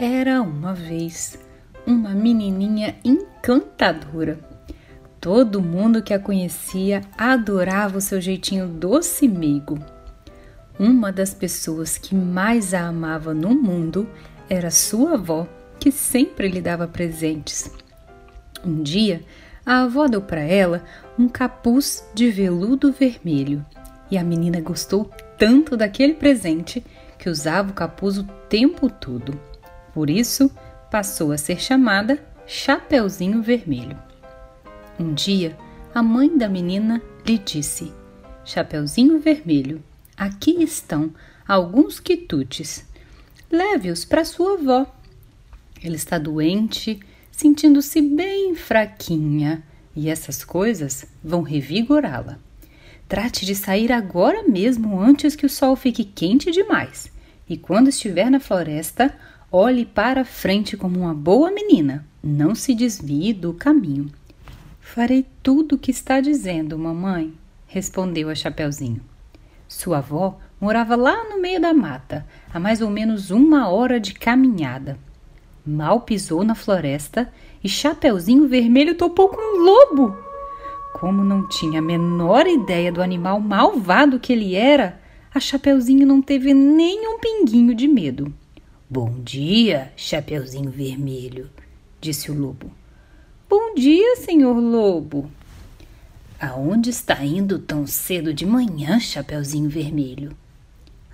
[0.00, 1.36] Era uma vez
[1.84, 4.38] uma menininha encantadora.
[5.20, 9.76] Todo mundo que a conhecia adorava o seu jeitinho doce e meigo.
[10.78, 14.08] Uma das pessoas que mais a amava no mundo
[14.48, 15.48] era sua avó,
[15.80, 17.68] que sempre lhe dava presentes.
[18.64, 19.24] Um dia,
[19.66, 20.84] a avó deu para ela
[21.18, 23.66] um capuz de veludo vermelho
[24.08, 26.84] e a menina gostou tanto daquele presente
[27.18, 29.36] que usava o capuz o tempo todo.
[29.92, 30.50] Por isso,
[30.90, 33.98] passou a ser chamada Chapeuzinho Vermelho.
[34.98, 35.56] Um dia,
[35.94, 37.92] a mãe da menina lhe disse:
[38.44, 39.82] Chapeuzinho Vermelho,
[40.16, 41.12] aqui estão
[41.46, 42.86] alguns quitutes.
[43.50, 44.86] Leve-os para sua avó.
[45.82, 49.62] Ela está doente, sentindo-se bem fraquinha,
[49.94, 52.38] e essas coisas vão revigorá-la.
[53.08, 57.10] Trate de sair agora mesmo antes que o sol fique quente demais.
[57.48, 59.14] E quando estiver na floresta,
[59.50, 62.04] Olhe para frente como uma boa menina.
[62.22, 64.10] Não se desvie do caminho.
[64.78, 67.32] Farei tudo o que está dizendo, mamãe,
[67.66, 69.00] respondeu a Chapeuzinho.
[69.66, 74.12] Sua avó morava lá no meio da mata, a mais ou menos uma hora de
[74.12, 74.98] caminhada.
[75.64, 77.32] Mal pisou na floresta
[77.64, 80.14] e Chapeuzinho Vermelho topou com um lobo.
[80.92, 85.00] Como não tinha a menor ideia do animal malvado que ele era,
[85.34, 88.30] a Chapeuzinho não teve nem um pinguinho de medo.
[88.90, 91.50] Bom dia, Chapeuzinho Vermelho,
[92.00, 92.72] disse o lobo.
[93.46, 95.30] Bom dia, senhor lobo.
[96.40, 100.34] Aonde está indo tão cedo de manhã, Chapeuzinho Vermelho?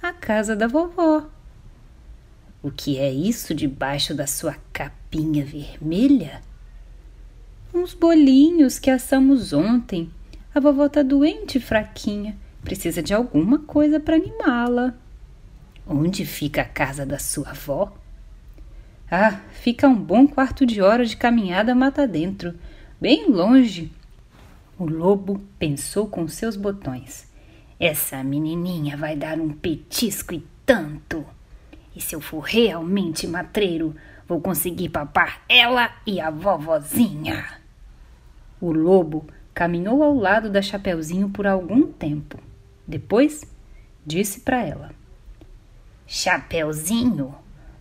[0.00, 1.28] A casa da vovó.
[2.62, 6.42] O que é isso debaixo da sua capinha vermelha?
[7.74, 10.08] Uns bolinhos que assamos ontem.
[10.54, 12.36] A vovó tá doente e fraquinha.
[12.62, 14.94] Precisa de alguma coisa para animá-la.
[15.86, 17.92] Onde fica a casa da sua avó?
[19.10, 22.54] Ah, fica um bom quarto de hora de caminhada mata dentro,
[22.98, 23.92] bem longe.
[24.78, 27.30] O lobo pensou com seus botões.
[27.78, 31.22] Essa menininha vai dar um petisco e tanto.
[31.94, 33.94] E se eu for realmente matreiro,
[34.26, 37.44] vou conseguir papar ela e a vovozinha.
[38.58, 42.38] O lobo caminhou ao lado da Chapeuzinho por algum tempo.
[42.88, 43.44] Depois
[44.04, 45.03] disse para ela:
[46.06, 47.34] Chapeuzinho,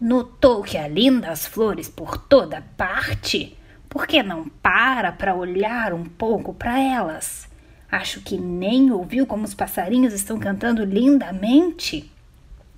[0.00, 3.56] notou que há lindas flores por toda parte?
[3.88, 7.48] Por que não para para olhar um pouco para elas?
[7.90, 12.10] Acho que nem ouviu como os passarinhos estão cantando lindamente.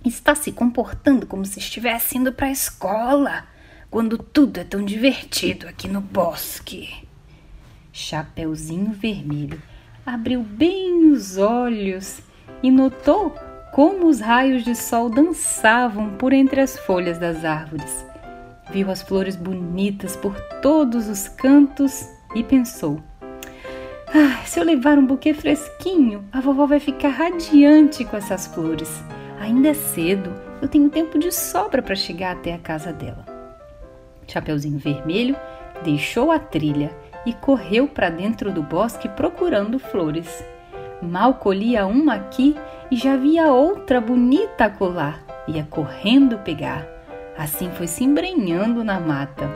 [0.05, 3.47] Está se comportando como se estivesse indo para a escola,
[3.91, 7.07] quando tudo é tão divertido aqui no bosque.
[7.93, 9.61] Chapeuzinho Vermelho
[10.07, 12.21] abriu bem os olhos
[12.63, 13.37] e notou
[13.73, 18.07] como os raios de sol dançavam por entre as folhas das árvores.
[18.71, 23.01] Viu as flores bonitas por todos os cantos e pensou:
[24.15, 29.03] ah, se eu levar um buquê fresquinho, a vovó vai ficar radiante com essas flores.
[29.41, 33.25] Ainda é cedo, eu tenho tempo de sobra para chegar até a casa dela.
[34.29, 35.35] Chapeuzinho Vermelho
[35.83, 36.95] deixou a trilha
[37.25, 40.45] e correu para dentro do bosque procurando flores.
[41.03, 42.57] Mal colhia uma aqui
[42.89, 45.21] e já via outra bonita colar.
[45.49, 46.87] Ia correndo pegar.
[47.37, 49.51] Assim foi se embrenhando na mata.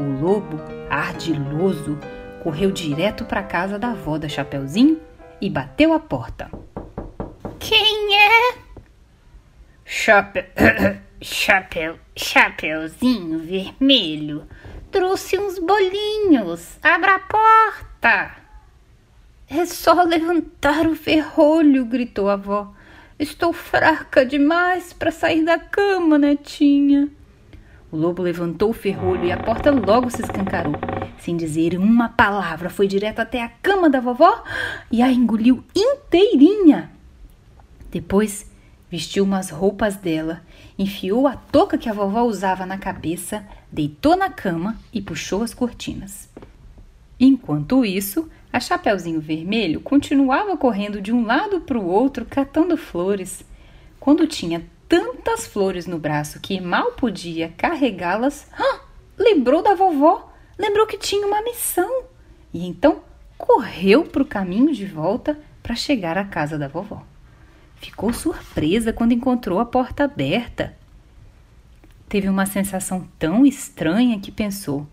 [0.00, 0.58] O lobo,
[0.90, 1.96] ardiloso,
[2.42, 5.00] correu direto para a casa da avó da Chapeuzinho
[5.40, 6.50] e bateu a porta.
[7.60, 8.58] Quem é?
[9.84, 10.44] Chapeu,
[11.22, 14.48] chapeu, chapeuzinho vermelho.
[14.90, 16.78] Trouxe uns bolinhos.
[16.82, 18.47] Abra a porta.
[19.50, 22.70] É só levantar o ferrolho, gritou a avó.
[23.18, 27.08] Estou fraca demais para sair da cama, netinha.
[27.90, 30.74] O lobo levantou o ferrolho e a porta logo se escancarou.
[31.18, 34.44] Sem dizer uma palavra, foi direto até a cama da vovó
[34.92, 36.90] e a engoliu inteirinha.
[37.90, 38.50] Depois,
[38.90, 40.42] vestiu umas roupas dela,
[40.78, 43.42] enfiou a touca que a vovó usava na cabeça,
[43.72, 46.28] deitou na cama e puxou as cortinas.
[47.18, 53.44] Enquanto isso, a Chapeuzinho Vermelho continuava correndo de um lado para o outro catando flores.
[54.00, 58.80] Quando tinha tantas flores no braço que mal podia carregá-las, ah,
[59.18, 62.04] lembrou da vovó, lembrou que tinha uma missão
[62.52, 63.02] e então
[63.36, 67.04] correu para o caminho de volta para chegar à casa da vovó.
[67.76, 70.76] Ficou surpresa quando encontrou a porta aberta.
[72.08, 74.86] Teve uma sensação tão estranha que pensou: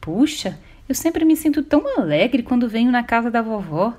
[0.00, 0.58] puxa,
[0.92, 3.96] eu sempre me sinto tão alegre quando venho na casa da vovó.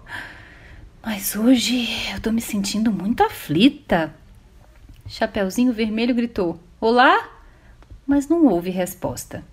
[1.04, 4.14] Mas hoje eu tô me sentindo muito aflita.
[5.08, 7.32] Chapeuzinho Vermelho gritou: Olá!
[8.06, 9.44] mas não houve resposta.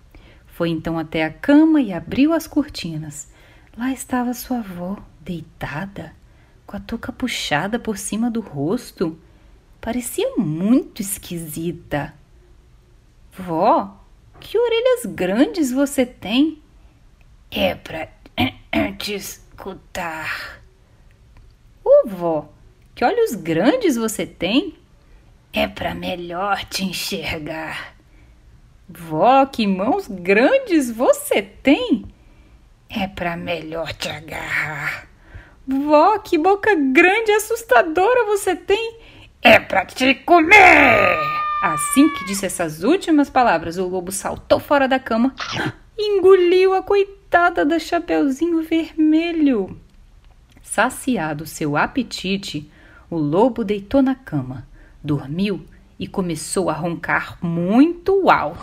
[0.45, 3.27] Foi então até a cama e abriu as cortinas.
[3.75, 6.13] Lá estava sua avó, deitada,
[6.67, 9.17] com a touca puxada por cima do rosto.
[9.79, 12.13] Parecia muito esquisita.
[13.35, 13.99] Vó,
[14.39, 16.60] que orelhas grandes você tem?
[17.53, 18.07] É para
[18.97, 20.61] te escutar.
[21.83, 22.49] Ô, vó,
[22.95, 24.77] que olhos grandes você tem?
[25.51, 27.93] É para melhor te enxergar.
[28.87, 32.05] Vó, que mãos grandes você tem?
[32.89, 35.07] É para melhor te agarrar.
[35.67, 38.97] Vó, que boca grande e assustadora você tem?
[39.41, 41.17] É para te comer.
[41.63, 45.35] Assim que disse essas últimas palavras, o lobo saltou fora da cama
[45.97, 46.81] e engoliu a
[47.31, 49.79] coitada da Chapeuzinho Vermelho.
[50.61, 52.69] Saciado seu apetite,
[53.09, 54.67] o lobo deitou na cama,
[55.01, 55.65] dormiu
[55.97, 58.59] e começou a roncar muito alto.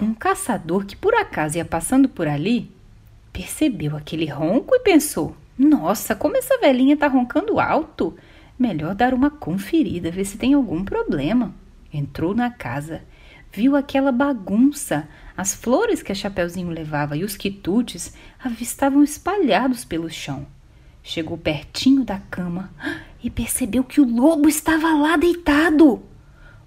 [0.00, 2.70] Um caçador que por acaso ia passando por ali
[3.32, 8.16] percebeu aquele ronco e pensou: Nossa, como essa velhinha tá roncando alto!
[8.56, 11.52] Melhor dar uma conferida, ver se tem algum problema.
[11.92, 13.02] Entrou na casa,
[13.54, 18.12] viu aquela bagunça, as flores que a Chapeuzinho levava e os quitutes
[18.42, 20.46] avistavam espalhados pelo chão.
[21.02, 22.72] Chegou pertinho da cama
[23.22, 26.02] e percebeu que o lobo estava lá deitado.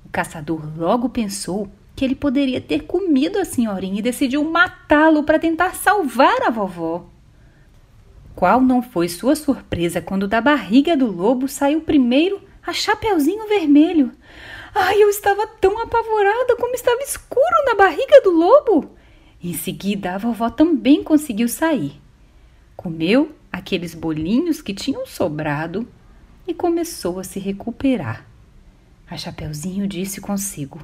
[0.05, 5.39] O caçador logo pensou que ele poderia ter comido a senhorinha e decidiu matá-lo para
[5.39, 7.09] tentar salvar a vovó.
[8.35, 14.11] Qual não foi sua surpresa quando da barriga do lobo saiu primeiro a Chapeuzinho Vermelho?
[14.73, 18.95] Ai, eu estava tão apavorada como estava escuro na barriga do lobo.
[19.43, 22.01] Em seguida, a vovó também conseguiu sair.
[22.75, 25.87] Comeu aqueles bolinhos que tinham sobrado
[26.47, 28.25] e começou a se recuperar.
[29.09, 30.79] A Chapeuzinho disse consigo: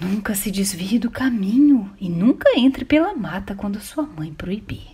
[0.00, 4.92] Nunca se desvie do caminho e nunca entre pela mata quando sua mãe proibir.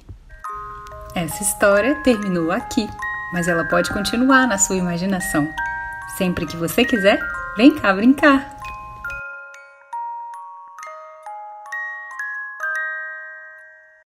[1.15, 2.87] Essa história terminou aqui,
[3.33, 5.49] mas ela pode continuar na sua imaginação.
[6.17, 7.19] Sempre que você quiser,
[7.59, 8.58] vem cá brincar!